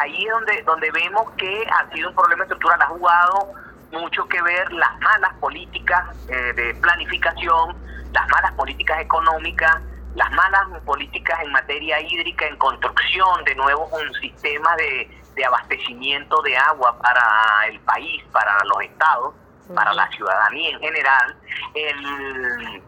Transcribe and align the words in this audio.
ahí 0.00 0.24
es 0.24 0.32
donde, 0.32 0.62
donde 0.62 0.90
vemos 0.90 1.30
que 1.32 1.66
ha 1.70 1.90
sido 1.92 2.08
un 2.10 2.14
problema 2.14 2.44
estructural, 2.44 2.80
ha 2.82 2.86
jugado 2.86 3.52
mucho 3.92 4.26
que 4.28 4.40
ver 4.42 4.72
las 4.72 4.98
malas 5.00 5.32
políticas 5.34 6.04
eh, 6.28 6.52
de 6.54 6.74
planificación, 6.74 7.76
las 8.12 8.28
malas 8.28 8.52
políticas 8.52 9.00
económicas, 9.00 9.80
las 10.14 10.30
malas 10.32 10.66
políticas 10.84 11.38
en 11.44 11.52
materia 11.52 12.00
hídrica, 12.00 12.46
en 12.46 12.56
construcción 12.56 13.44
de 13.44 13.54
nuevo 13.54 13.86
un 13.86 14.14
sistema 14.14 14.74
de, 14.76 15.10
abastecimiento 15.46 16.40
de 16.40 16.56
agua 16.56 16.98
para 16.98 17.66
el 17.68 17.78
país, 17.80 18.24
para 18.32 18.56
los 18.64 18.80
estados, 18.82 19.34
para 19.74 19.92
la 19.92 20.08
ciudadanía 20.08 20.70
en 20.70 20.80
general, 20.80 21.36
el, 21.74 22.82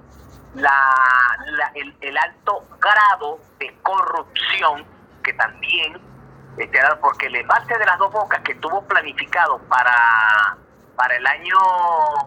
la, 0.55 0.95
el, 2.01 2.17
alto 2.17 2.65
grado 2.81 3.39
de 3.59 3.77
corrupción 3.83 4.87
que 5.23 5.35
también, 5.35 6.01
este, 6.59 6.79
porque 7.01 7.27
el 7.27 7.37
embalse 7.37 7.77
de 7.79 7.87
las 7.87 7.99
dos 7.99 8.13
bocas 8.13 8.41
que 8.43 8.55
tuvo 8.57 8.83
planificado 8.83 9.59
para, 9.69 10.57
para 10.97 11.17
el 11.17 11.27
año, 11.27 11.57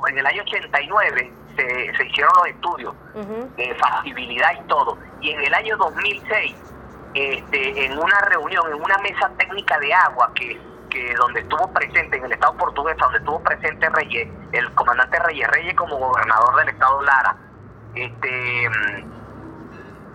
en 0.07 0.17
el 0.17 0.25
año 0.25 0.43
89, 0.43 1.33
se, 1.55 1.97
se 1.97 2.05
hicieron 2.05 2.31
los 2.37 2.47
estudios 2.47 2.95
de 3.57 3.75
factibilidad 3.75 4.51
y 4.53 4.67
todo. 4.67 4.97
Y 5.19 5.31
en 5.31 5.41
el 5.41 5.53
año 5.53 5.75
2006, 5.77 6.55
este, 7.13 7.85
en 7.85 7.97
una 7.97 8.21
reunión, 8.21 8.71
en 8.71 8.81
una 8.81 8.97
mesa 8.99 9.29
técnica 9.37 9.77
de 9.79 9.93
agua 9.93 10.31
que, 10.33 10.59
que 10.89 11.13
donde 11.15 11.41
estuvo 11.41 11.71
presente, 11.73 12.17
en 12.17 12.25
el 12.25 12.31
estado 12.31 12.55
portugués, 12.55 12.95
donde 12.97 13.17
estuvo 13.17 13.43
presente 13.43 13.89
Reyes, 13.89 14.29
el 14.53 14.71
comandante 14.75 15.19
Reyes 15.19 15.47
Reyes 15.49 15.75
como 15.75 15.97
gobernador 15.97 16.55
del 16.57 16.69
estado 16.69 17.01
Lara, 17.01 17.35
este 17.95 18.69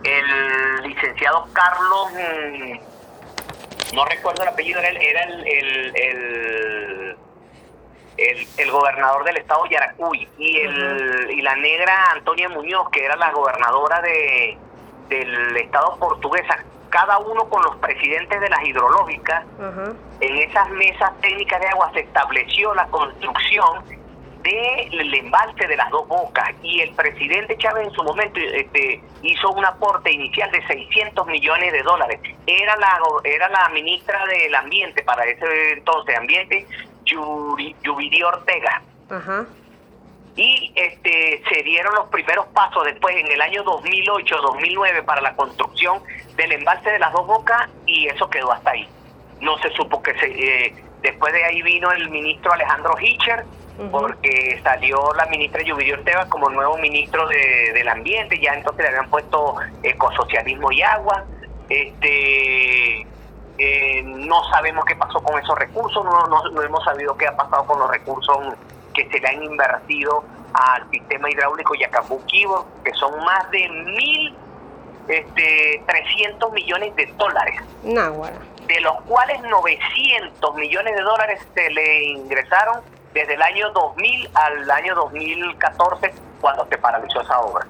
el 0.05 0.83
licenciado 0.83 1.49
Carlos, 1.53 2.13
mm, 2.13 2.96
no 3.95 4.05
recuerdo 4.05 4.43
el 4.43 4.49
apellido, 4.49 4.81
era 4.81 5.25
el, 5.25 5.47
el 5.47 7.17
el, 8.17 8.71
gobernador 8.71 9.25
del 9.25 9.37
estado 9.39 9.67
Yaracuy. 9.67 10.29
Y, 10.39 10.59
el, 10.59 11.31
y 11.31 11.43
la 11.43 11.55
negra 11.57 12.13
Antonia 12.13 12.49
Muñoz, 12.49 12.89
que 12.91 13.05
era 13.05 13.17
la 13.17 13.31
gobernadora 13.33 14.01
de, 14.03 14.57
del 15.09 15.57
estado 15.57 15.97
portuguesa, 15.99 16.59
cada 16.91 17.19
uno 17.19 17.49
con 17.49 17.63
los 17.63 17.77
presidentes 17.77 18.41
de 18.41 18.49
las 18.49 18.65
hidrológicas, 18.65 19.45
en 20.21 20.37
esas 20.37 20.71
mesas 20.71 21.13
técnicas 21.21 21.61
de 21.61 21.69
agua 21.69 21.91
se 21.93 22.01
estableció 22.01 22.75
la 22.75 22.87
construcción 22.87 23.85
del 24.47 25.15
embalse 25.15 25.67
de 25.67 25.77
las 25.77 25.91
dos 25.91 26.07
bocas 26.07 26.53
y 26.63 26.81
el 26.81 26.95
presidente 26.95 27.57
Chávez 27.59 27.89
en 27.89 27.93
su 27.93 28.03
momento 28.05 28.39
este, 28.39 29.03
hizo 29.23 29.51
un 29.51 29.65
aporte 29.65 30.13
inicial 30.13 30.51
de 30.53 30.65
600 30.67 31.27
millones 31.27 31.73
de 31.73 31.83
dólares. 31.83 32.21
Era 32.47 32.77
la, 32.77 32.99
era 33.25 33.49
la 33.49 33.69
ministra 33.71 34.25
del 34.27 34.55
Ambiente 34.55 35.03
para 35.03 35.25
ese 35.25 35.73
entonces, 35.73 36.17
Ambiente, 36.17 36.67
Yuri, 37.05 37.75
Ortega. 38.23 38.83
Y 40.37 40.73
este, 40.77 41.43
se 41.49 41.63
dieron 41.63 41.95
los 41.95 42.09
primeros 42.09 42.47
pasos 42.49 42.85
después 42.85 43.17
en 43.17 43.27
el 43.27 43.41
año 43.41 43.65
2008-2009 43.65 45.05
para 45.05 45.23
la 45.23 45.35
construcción 45.35 46.03
del 46.37 46.53
embalse 46.53 46.91
de 46.91 46.99
las 46.99 47.13
dos 47.13 47.27
bocas 47.27 47.69
y 47.87 48.07
eso 48.07 48.29
quedó 48.31 48.53
hasta 48.53 48.71
ahí. 48.71 48.87
No 49.41 49.59
se 49.59 49.71
supo 49.71 50.03
que 50.03 50.15
se... 50.19 50.27
Eh, 50.27 50.75
después 51.03 51.33
de 51.33 51.45
ahí 51.45 51.63
vino 51.63 51.91
el 51.93 52.11
ministro 52.11 52.53
Alejandro 52.53 52.95
Hitcher, 53.01 53.45
porque 53.91 54.59
salió 54.63 55.13
la 55.15 55.27
ministra 55.27 55.63
Yuri 55.63 55.93
Ortega 55.93 56.27
como 56.31 56.49
nuevo 56.49 56.79
ministro 56.79 57.29
de, 57.29 57.73
del 57.75 57.89
ambiente, 57.89 58.41
ya 58.41 58.55
entonces 58.55 58.83
le 58.83 58.89
habían 58.89 59.11
puesto 59.11 59.57
ecosocialismo 59.83 60.73
y 60.73 60.83
agua. 60.83 61.25
Este 61.69 63.07
eh, 63.59 64.03
no 64.03 64.45
sabemos 64.51 64.85
qué 64.85 64.97
pasó 64.97 65.21
con 65.23 65.39
esos 65.39 65.59
recursos, 65.59 66.05
no, 66.05 66.27
no, 66.27 66.63
hemos 66.63 66.85
sabido 66.85 67.17
qué 67.17 67.27
ha 67.27 67.37
pasado 67.37 67.65
con 67.67 67.79
los 67.79 67.91
recursos 67.91 68.37
que 68.95 69.09
se 69.09 69.19
le 69.19 69.29
han 69.29 69.43
invertido 69.43 70.25
al 70.53 70.91
sistema 70.91 71.31
hidráulico 71.31 71.75
Yacambú 71.75 72.21
que 72.27 72.93
son 72.95 73.19
más 73.25 73.51
de 73.51 73.69
mil 73.69 74.35
este, 75.09 75.83
300 75.87 76.53
millones 76.53 76.95
de 76.97 77.07
dólares. 77.17 77.61
De 78.67 78.81
los 78.81 79.01
cuales 79.03 79.41
900 79.43 80.55
millones 80.57 80.97
de 80.97 81.03
dólares 81.03 81.47
se 81.55 81.71
le 81.71 82.05
ingresaron 82.05 82.81
desde 83.15 83.35
el 83.35 83.43
año 83.43 83.71
2000 83.71 84.31
al 84.35 84.71
año 84.71 84.95
2014 84.95 86.13
cuando 86.41 86.67
se 86.67 86.77
paralizó 86.79 87.21
esa 87.21 87.41
obra. 87.41 87.67